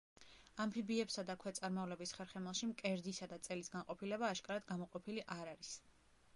[0.63, 5.75] ამფიბიებსა და ქვეწარმავლების ხერხემალში მკერდისა და წელის განყოფილება აშკარად გამოყოფილი არ არის.